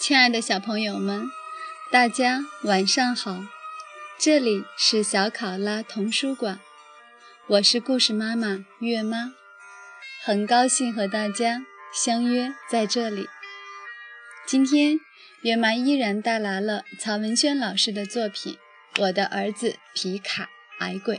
[0.00, 1.30] 亲爱的小朋友们，
[1.90, 3.44] 大家晚上好！
[4.18, 6.58] 这里是小考拉童书馆，
[7.46, 9.34] 我是故事妈妈月妈，
[10.24, 13.28] 很高兴和大家相约在这里。
[14.46, 14.98] 今天
[15.42, 18.56] 月妈依然带来了曹文轩老师的作品
[19.02, 20.48] 《我的儿子皮卡
[20.78, 21.16] 矮鬼》，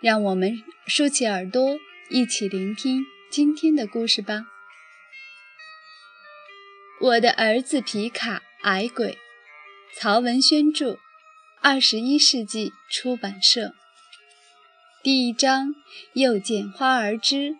[0.00, 1.78] 让我们竖起耳朵，
[2.10, 4.46] 一起聆听今天的故事吧。
[7.00, 9.18] 我的儿子皮卡矮鬼，
[9.96, 10.96] 曹文轩著，
[11.60, 13.74] 二十一世纪出版社。
[15.02, 15.74] 第一章：
[16.12, 17.56] 又见花儿枝，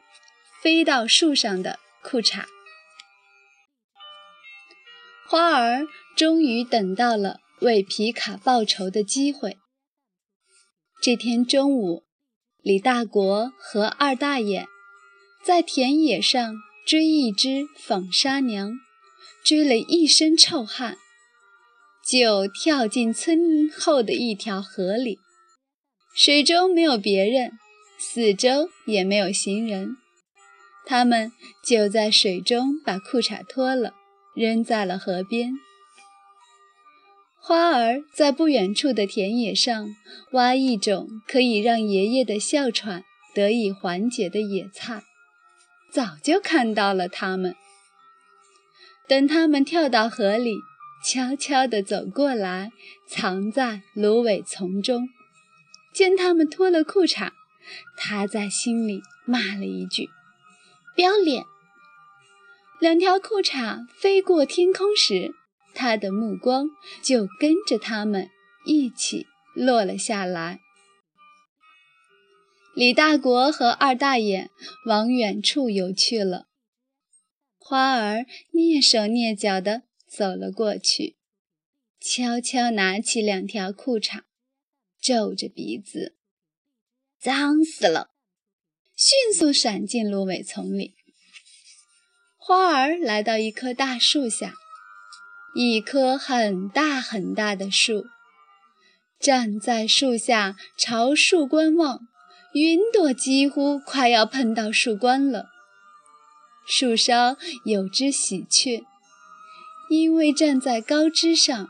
[0.62, 2.44] 飞到树上的裤衩。
[5.26, 9.58] 花儿终于等到了为皮卡报仇的机会。
[11.02, 12.04] 这天中午，
[12.62, 14.68] 李大国和二大爷
[15.44, 16.54] 在田野上
[16.86, 18.78] 追一只纺纱娘。
[19.44, 20.96] 追了一身臭汗，
[22.02, 25.18] 就跳进村后的一条河里。
[26.14, 27.52] 水中没有别人，
[27.98, 29.98] 四周也没有行人。
[30.86, 31.30] 他们
[31.62, 33.92] 就在水中把裤衩脱了，
[34.34, 35.52] 扔在了河边。
[37.38, 39.88] 花儿在不远处的田野上
[40.32, 45.02] 挖一种可以让爷爷的哮喘得以缓解的野菜，
[45.92, 47.54] 早就看到了他们。
[49.06, 50.56] 等他们跳到河里，
[51.04, 52.72] 悄悄地走过来，
[53.06, 55.08] 藏在芦苇丛中。
[55.92, 57.30] 见他们脱了裤衩，
[57.96, 60.08] 他在心里骂了一句
[60.96, 61.44] ：“不要脸！”
[62.80, 65.34] 两条裤衩飞过天空时，
[65.74, 66.68] 他的目光
[67.02, 68.28] 就跟着他们
[68.64, 70.60] 一起落了下来。
[72.74, 74.50] 李大国和二大爷
[74.86, 76.46] 往远处游去了。
[77.66, 81.16] 花儿蹑手蹑脚地走了过去，
[81.98, 84.24] 悄悄拿起两条裤衩，
[85.00, 86.14] 皱着鼻子，
[87.18, 88.10] 脏死了，
[88.94, 90.94] 迅速闪进芦苇丛里。
[92.36, 94.52] 花儿来到一棵大树下，
[95.54, 98.04] 一棵很大很大的树，
[99.18, 102.00] 站在树下朝树观望，
[102.52, 105.53] 云朵几乎快要碰到树冠了。
[106.66, 108.84] 树梢有只喜鹊，
[109.90, 111.68] 因为站在高枝上，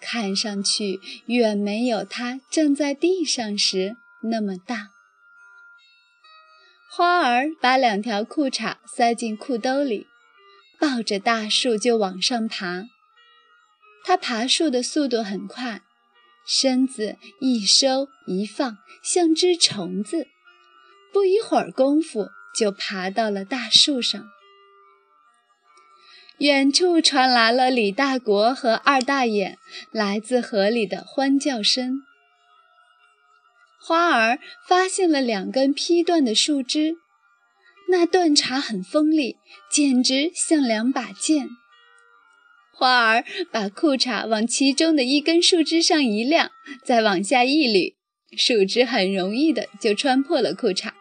[0.00, 4.90] 看上去远没有它站在地上时那么大。
[6.90, 10.06] 花儿把两条裤衩塞进裤兜里，
[10.80, 12.84] 抱着大树就往上爬。
[14.04, 15.82] 它爬树的速度很快，
[16.46, 20.26] 身子一收一放，像只虫子。
[21.12, 22.28] 不一会儿功夫。
[22.58, 24.24] 就爬到了大树上。
[26.38, 29.56] 远处传来了李大国和二大爷
[29.90, 32.02] 来自河里的欢叫声。
[33.80, 36.96] 花儿发现了两根劈断的树枝，
[37.88, 39.36] 那断茬很锋利，
[39.70, 41.48] 简直像两把剑。
[42.74, 46.50] 花儿把裤衩往其中的一根树枝上一晾，
[46.84, 47.94] 再往下一捋，
[48.36, 50.92] 树枝很容易的就穿破了裤衩。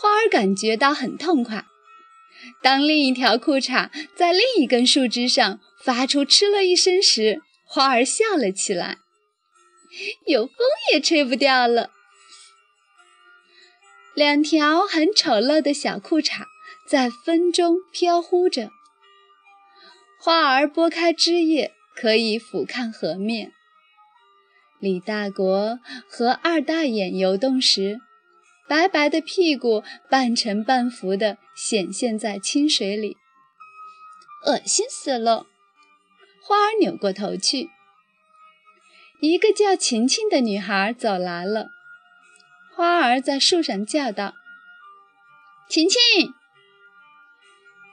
[0.00, 1.64] 花儿感觉到很痛快。
[2.62, 8.98] 当另一条裤衩在另一根树枝上发出嗤了一声时，花儿笑了起来。
[10.26, 10.54] 有风
[10.92, 11.90] 也吹不掉了。
[14.14, 16.44] 两条很丑陋的小裤衩
[16.88, 18.70] 在风中飘忽着。
[20.20, 23.52] 花儿拨开枝叶，可以俯瞰河面。
[24.78, 27.98] 李大国和二大眼游动时。
[28.68, 33.16] 白白的屁股半沉半浮地显现在清水里，
[34.44, 35.46] 恶心死了！
[36.42, 37.70] 花儿扭过头去，
[39.20, 41.68] 一个叫晴晴的女孩走来了。
[42.74, 44.34] 花儿在树上叫道
[45.68, 46.34] ：“晴晴！”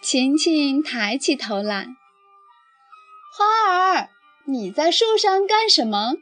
[0.04, 1.88] 晴晴抬起头来
[3.34, 3.46] ：“花
[3.96, 4.10] 儿，
[4.46, 6.16] 你在树上干什么？”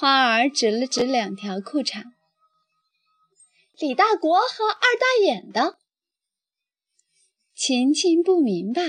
[0.00, 2.04] 花儿指了指两条裤衩，
[3.78, 5.76] 李大国和二大眼的。
[7.54, 8.82] 琴琴不明白，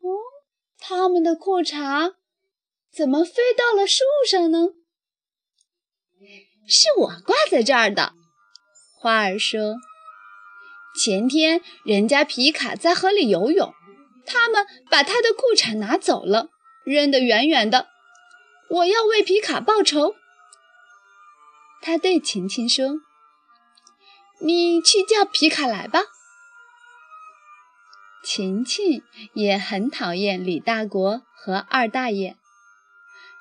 [0.00, 0.18] 哦，
[0.80, 2.14] 他们的裤衩
[2.92, 4.70] 怎么飞到了树上呢？
[6.66, 8.14] 是我挂在这儿的。
[8.96, 9.76] 花儿说
[10.98, 13.72] ：“前天人家皮卡在河里游泳，
[14.26, 16.48] 他们把他的裤衩拿走了，
[16.84, 17.90] 扔得远远的。”
[18.70, 20.14] 我要为皮卡报仇，
[21.82, 23.00] 他对晴晴说
[24.40, 26.02] ：“你去叫皮卡来吧。”
[28.22, 29.02] 琴琴
[29.32, 32.36] 也很讨厌李大国和二大爷。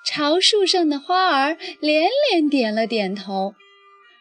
[0.04, 3.54] 朝树上的花儿连连点了点头，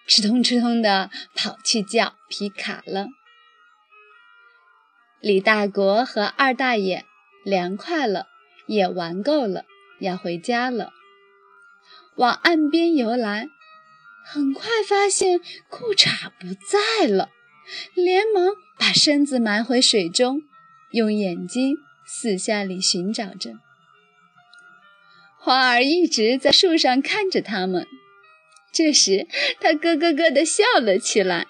[0.06, 3.06] 吃通吃通的跑去叫皮卡了。
[5.20, 7.06] 李大国和二大爷
[7.44, 8.26] 凉快了，
[8.66, 9.64] 也玩够了，
[10.00, 10.92] 要回家了。
[12.18, 13.48] 往岸边游来，
[14.24, 15.38] 很快发现
[15.70, 17.30] 裤衩不在了，
[17.94, 20.42] 连忙把身子埋回水中，
[20.90, 23.52] 用眼睛四下里寻找着。
[25.38, 27.86] 花儿一直在树上看着他们，
[28.72, 29.28] 这时
[29.60, 31.46] 他咯咯咯地笑了起来，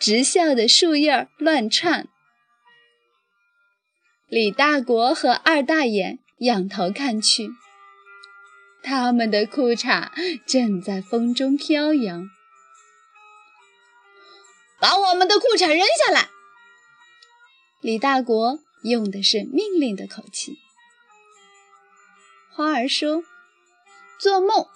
[0.00, 2.08] 直笑得树叶乱窜。
[4.28, 7.50] 李大国和二大爷仰头看去，
[8.82, 10.08] 他们的裤衩
[10.46, 12.30] 正在风中飘扬。
[14.80, 16.28] 把我们的裤衩扔下来！
[17.82, 20.58] 李大国用的是命令的口气。
[22.50, 23.22] 花儿说
[24.18, 24.66] ：“做梦！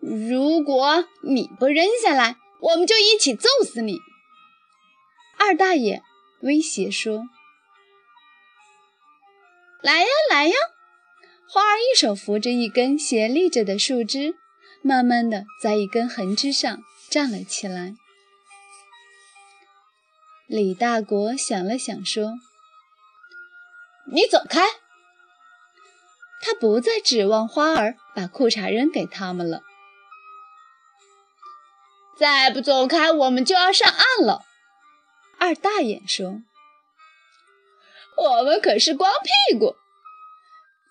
[0.00, 4.00] 如果你不扔下来，我们就一起揍死你！”
[5.38, 6.02] 二大爷
[6.40, 7.24] 威胁说
[9.84, 10.54] ：“来呀，来呀！”
[11.46, 14.34] 花儿一手扶着一根斜立着的树枝，
[14.80, 17.94] 慢慢的在一根横枝上站了起来。
[20.46, 22.38] 李大国想了想说。
[24.10, 24.60] 你走开！
[26.40, 29.62] 他不再指望花儿把裤衩扔给他们了。
[32.18, 34.44] 再不走开，我们就要上岸了。
[35.38, 36.42] 二大爷说
[38.16, 39.76] ：“我们可是光屁股。”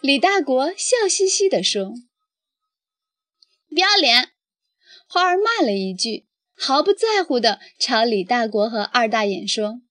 [0.01, 1.93] 李大国笑嘻嘻地说
[3.69, 4.31] ：“不要脸！”
[5.07, 6.27] 花儿骂了一句，
[6.57, 9.81] 毫不在乎地朝李大国和二大爷说：“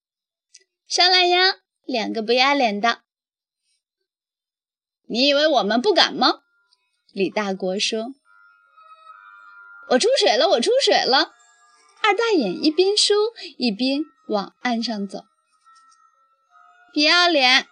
[0.86, 3.02] 上来呀，两个不要脸的！”
[5.08, 6.40] 你以为我们不敢吗？
[7.12, 8.14] 李大国说
[9.90, 11.32] ：“我出水了，我出水了。”
[12.02, 13.16] 二大眼一边说
[13.58, 15.24] 一边往岸上走。
[16.92, 17.66] 不要脸！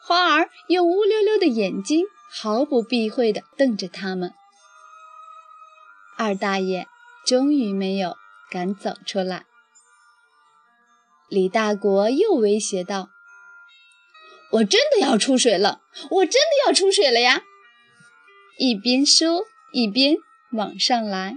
[0.00, 4.32] 花儿用乌溜溜的眼睛毫不避讳地瞪着他们。
[6.16, 6.86] 二大爷
[7.26, 8.16] 终于没有
[8.50, 9.44] 敢走出来。
[11.28, 13.10] 李大国又威胁道。
[14.52, 15.82] 我真的要出水了！
[16.10, 17.42] 我真的要出水了呀！
[18.56, 20.16] 一边说一边
[20.52, 21.36] 往上来，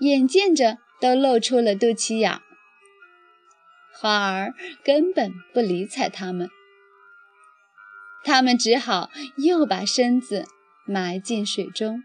[0.00, 2.40] 眼见着都露出了肚脐眼。
[3.98, 4.54] 花儿
[4.84, 6.50] 根本不理睬他们，
[8.22, 10.44] 他们只好又把身子
[10.84, 12.02] 埋进水中。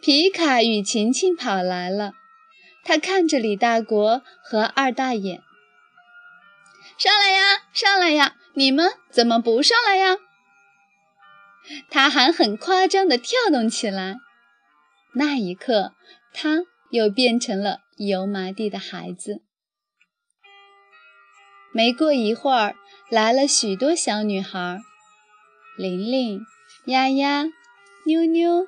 [0.00, 2.12] 皮卡与晴晴跑来了，
[2.84, 5.42] 他看着李大国和二大爷。
[6.96, 8.36] 上来呀，上来呀！
[8.54, 10.18] 你们怎么不上来呀？
[11.90, 14.16] 他还很夸张地跳动起来。
[15.14, 15.94] 那一刻，
[16.32, 16.60] 他
[16.90, 19.42] 又变成了油麻地的孩子。
[21.76, 22.74] 没过一会儿，
[23.10, 24.80] 来了许多小女孩：
[25.76, 26.40] 玲玲、
[26.86, 27.44] 丫丫、
[28.06, 28.66] 妞妞、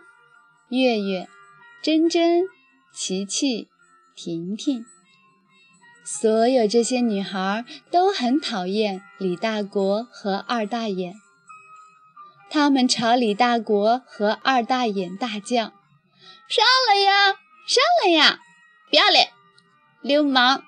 [0.69, 1.27] 月月、
[1.83, 2.43] 珍珍、
[2.93, 3.67] 琪琪、
[4.15, 4.85] 婷婷。
[6.05, 11.15] 所有这些女孩都很讨厌李大国和二大爷，
[12.51, 15.73] 他们朝李大国和二大爷大叫
[16.47, 17.29] ：“上来呀，
[17.67, 18.41] 上来呀，
[18.91, 19.31] 不要脸，
[20.03, 20.65] 流氓！”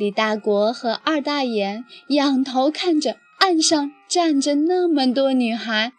[0.00, 5.92] 李大国和二大爷仰头看着岸上站着那么多女孩，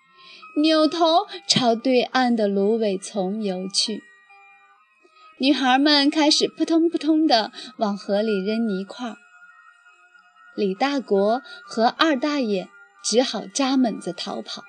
[0.60, 4.01] 扭头朝对岸的芦苇丛游去。
[5.38, 9.13] 女孩们开始扑通扑通地往河里扔泥块，
[10.55, 12.70] 李大国和二大爷
[13.03, 14.63] 只好扎猛子逃跑。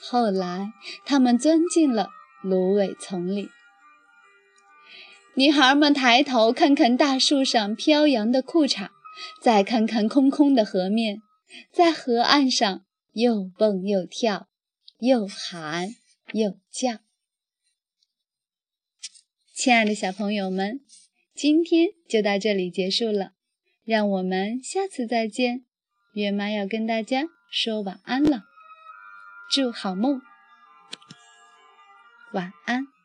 [0.00, 0.72] 后来，
[1.04, 2.08] 他们钻进了
[2.40, 3.50] 芦苇丛里。
[5.34, 8.90] 女孩们抬头看看大树上飘扬的裤衩，
[9.40, 11.22] 再看看空空的河面，
[11.72, 14.48] 在河岸上又蹦又跳，
[14.98, 15.94] 又喊
[16.32, 16.98] 又叫。
[19.54, 20.80] 亲爱的小朋友们，
[21.34, 23.32] 今天就到这里结束了，
[23.84, 25.64] 让我们下次再见。
[26.12, 28.42] 月妈要跟大家说晚安了，
[29.50, 30.20] 祝好梦，
[32.32, 32.99] 晚安。